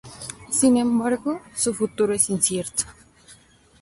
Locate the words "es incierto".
2.15-2.85